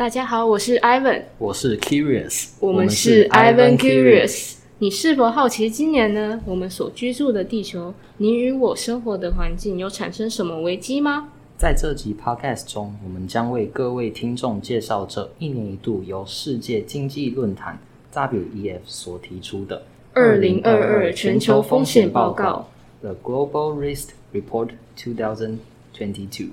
[0.00, 4.54] 大家好，我是 Ivan，我是 Curious，我们是 Ivan Curious。
[4.78, 6.40] 你是否好奇今年呢？
[6.46, 11.28] 我们所居住的地球，你与我生活的环境有产生什么危机吗？
[11.58, 17.78] 在这集 Podcast 中，我们将为各位听众介绍这一年一度由世界经济论坛
[18.14, 19.82] WEF 所提出的
[20.14, 22.66] 二零二二全球风险报告
[23.02, 26.48] The Global Risk Report 2022。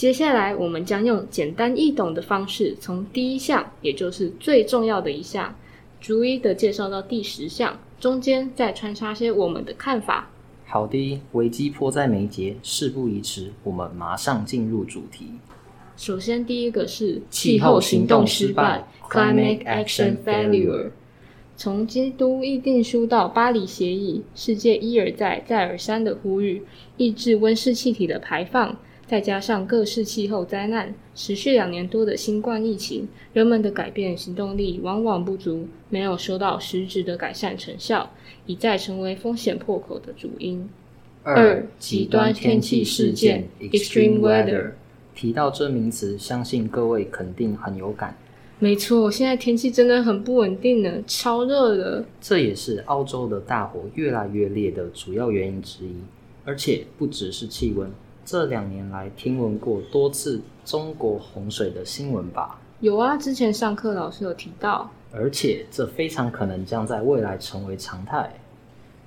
[0.00, 5.54] 接下来，我们将用简单易懂的方式，从第一项，也就是最重要的一项，
[6.00, 10.30] 逐一的介绍到第十项，中间再穿插些我们的看法。
[10.64, 15.26] 好的，危机迫在眉睫，事不宜迟，我们马上进入主题。
[15.98, 20.92] 首先，第一个是气候行动失败 （Climate Action Failure）。
[21.58, 26.62] 从基督议定书到巴黎协议，世界一而再、再而三的呼吁
[26.96, 28.78] 抑制温室气体的排放。
[29.10, 38.08] 再加上各式气候灾难，持续两年多的新冠疫情，人们的改变行动力往往不足，没有收到实质的改善成效，
[38.46, 40.70] 一再成为风险破口的主因。
[41.24, 44.70] 二、极端天气事件 （Extreme Weather）
[45.16, 48.16] 提到这名词，相信各位肯定很有感。
[48.60, 52.04] 没错，现在天气真的很不稳定呢，超热的。
[52.20, 55.96] 这也是澳洲的大火越来越烈的主要原因之一，
[56.44, 57.90] 而且不只是气温。
[58.30, 62.60] 这两年来，听闻过多次中国洪水的新闻吧？
[62.78, 64.88] 有啊，之前上课老师有提到。
[65.10, 68.32] 而且，这非常可能将在未来成为常态。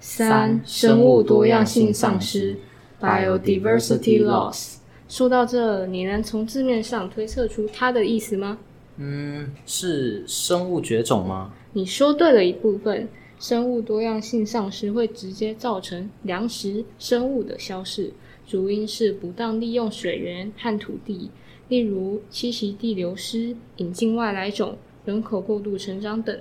[0.02, 2.58] 三、生物多样性丧失
[3.00, 4.80] （Biodiversity Loss）。
[5.08, 8.58] 说到这，你能从字面上推测出它的意思吗？
[8.98, 11.54] 嗯，是生物绝种吗？
[11.72, 13.08] 你说对了一部分。
[13.40, 18.10] 生物多样性丧失会直接造成粮食、生物的消逝。
[18.46, 21.32] 主因是不当利用水源和土地，
[21.70, 26.38] 例如栖息地流失、引进外来种、人口过度成长等。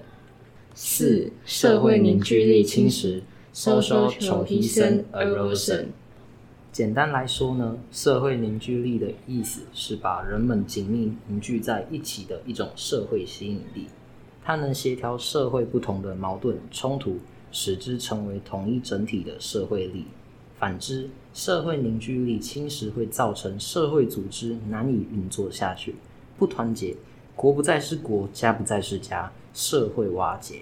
[0.75, 3.21] 四、社会凝聚力侵蚀
[3.55, 5.87] （social cohesion erosion）。
[6.73, 13.87] 简单来说呢，社会凝聚力的意思是把人们紧密凝聚在一起的一种社会吸引力，
[14.43, 17.19] 它能协调社会不同的矛盾冲突，
[17.51, 20.07] 使之成为统一整体的社会力。
[20.59, 25.95] 反之，社会凝聚力侵蚀会造成社会组织难以运作下去，
[26.39, 26.95] 不团结，
[27.35, 30.61] 国不再是国，家不再是家，社会瓦解。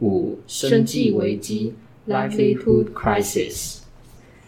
[0.00, 1.74] 五、生计危机
[2.06, 3.78] （livelihood crisis）。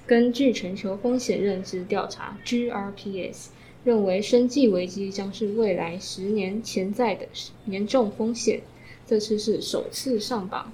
[0.07, 3.47] 根据全球风险认知调查 （GRPS）
[3.83, 7.27] 认为，生计危机将是未来十年潜在的
[7.67, 8.61] 严重风险。
[9.07, 10.71] 这次是首次上榜。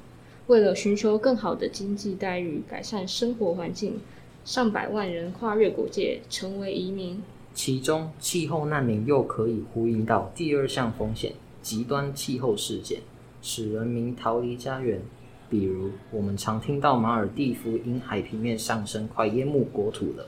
[0.48, 4.00] 为了寻求更好的经济待遇、改善生活环境，
[4.46, 7.20] 上百万人跨越国界成为移民。
[7.52, 13.00] 其中，气候难民又可以呼应到第二项风险——极端气候事件，
[13.42, 15.02] 使人民逃离家园。
[15.50, 20.24] 比如，我们常听到马尔蒂夫因海平面上升快淹没国土了，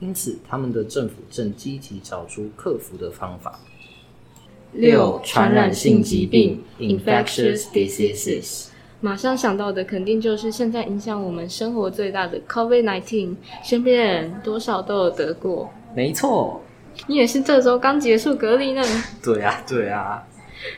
[0.00, 3.60] 因此他们的政府正积极找出克服的方法。
[4.72, 8.69] 六、传染性疾病 （infectious diseases）。
[9.02, 13.34] 马上想到的肯定就是现在影响我们生活最大的 COVID-19，
[13.64, 15.70] 身边人多少都有得过。
[15.96, 16.60] 没错，
[17.06, 18.82] 你也是这周刚结束隔离呢。
[19.22, 20.26] 对啊，对啊。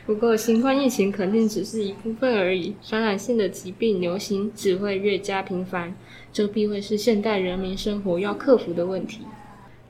[0.05, 5.93] 不过新冠疫情肯定只是一部分而已，传染性的疾病流行只会越加频繁，
[6.31, 9.19] 这必会是现代人民生活要克服的问题。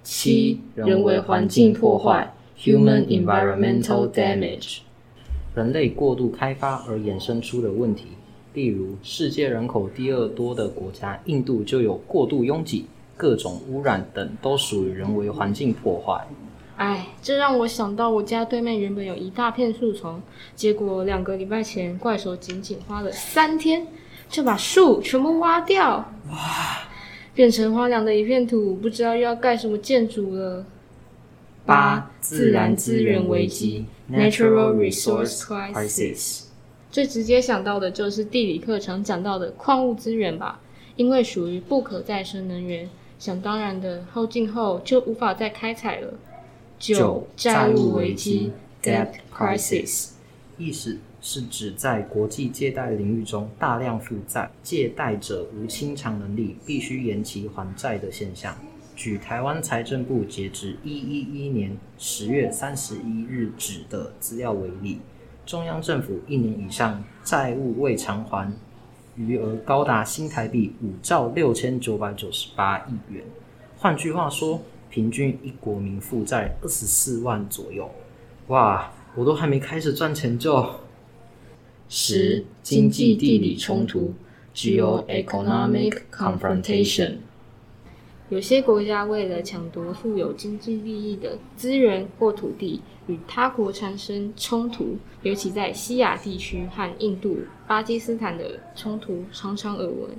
[0.02, 4.80] 七、人为环境破坏 （Human Environmental Damage），
[5.54, 8.08] 人类过度开发而衍生出的问题。
[8.54, 12.86] 例如，世界人口第二多的国家印度就有过度拥挤、
[13.18, 16.28] 各种污染等，都属于人为环境破坏。
[16.78, 20.22] 哎，这让我想到我家对面原本有一大片树丛，
[20.56, 23.86] 结果两个礼拜前怪手仅仅花了三天
[24.30, 25.98] 就把树全部挖掉，
[26.32, 26.80] 哇，
[27.36, 30.66] 变成荒凉的一片土，不知道又要盖什么建筑了。
[31.66, 36.44] 八、自然资源危机 （Natural Resource Crisis）。
[36.94, 40.62] 最直接想到的就是地理课程讲到的矿物资源吧，
[40.96, 42.88] 因为属于不可再生能源，
[43.18, 46.14] 想当然的耗尽后就无法再开采了。
[46.78, 48.52] 九债务危机
[48.84, 50.12] （Debt Crisis）
[50.60, 58.56] 意思是指在国际借贷领域中大量负债，借贷者无清偿能力，必须延期还债的现象。
[58.96, 65.00] 举台湾财政部截至一一一年十月三十一日止的资料为例。
[65.46, 68.52] 中央政府一年以上债务未偿还，
[69.16, 73.24] 余额高达新台币五兆六千九百九十八亿元。
[73.78, 77.92] 换句话说，平均一国民负债二十四万左右。
[78.48, 80.66] 哇，我都还没开始赚钱就
[81.90, 84.14] 十经济地理冲突
[84.56, 87.18] （geoeconomic confrontation）。
[88.30, 97.38] 有些国家为了抢夺富有经济利益的资源或土地，与他国产生冲突，尤其在西亚地区和印度、
[97.68, 100.10] 巴基斯坦的冲突常常耳闻。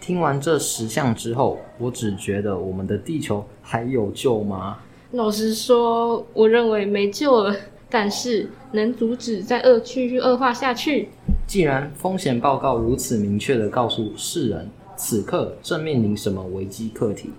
[0.00, 4.78] 听完这十项之后，我只觉得我们的地球还有救吗？
[5.12, 7.54] 老实说，我认为没救了。
[7.94, 11.10] 但是能阻止再恶继续恶化下去？
[11.46, 14.66] 既然风险报告如此明确的告诉世人，
[15.04, 17.30] 此刻正面临什么危机课题，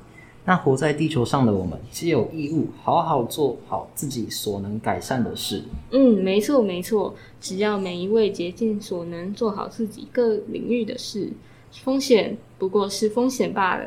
[0.43, 5.63] 那活在地球上的我们，皆有义务好好做好自己所能改善的事。
[5.91, 11.31] 嗯，没错没错，只要每一位竭尽所能做好自己各领域的事，
[11.71, 13.85] 风险不过是风险罢了。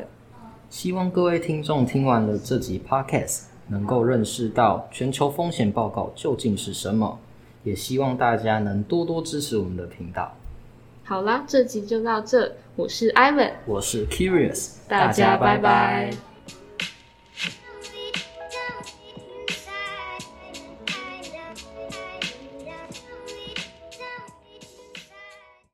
[0.71, 3.43] 希望各位听众听完了这集 Podcast。
[3.69, 7.19] 能够认识到全球风险报告究竟是什么，
[7.65, 10.33] 也希望大家能多多支持我们的频道。
[11.03, 16.11] 好啦，这集就到这，我是 Ivan，我是 Curious，大家拜拜。